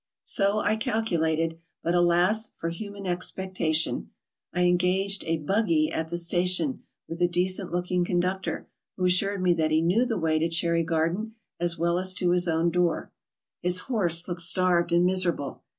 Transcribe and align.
So 0.23 0.57
I 0.61 0.77
calculated; 0.77 1.59
but 1.83 1.93
alas! 1.93 2.53
for 2.57 2.69
human 2.69 3.05
expectation. 3.05 4.09
I 4.51 4.63
engaged 4.63 5.23
a" 5.25 5.37
buggy" 5.47 5.91
at 5.91 6.09
the 6.09 6.17
station, 6.17 6.81
with 7.07 7.21
a 7.21 7.27
decent 7.27 7.71
looking 7.71 8.03
conductor, 8.03 8.67
who 8.97 9.05
assured 9.05 9.43
me 9.43 9.53
that 9.53 9.69
he 9.69 9.79
knew 9.83 10.03
the 10.07 10.17
way 10.17 10.39
to 10.39 10.49
Cherry 10.49 10.81
Garden 10.81 11.35
as 11.59 11.77
well 11.77 11.99
as 11.99 12.15
to 12.15 12.31
his 12.31 12.47
own 12.47 12.71
door. 12.71 13.11
His 13.61 13.81
horse 13.81 14.27
looked 14.27 14.41
starved 14.41 14.91
and 14.91 15.05
miserable. 15.05 15.61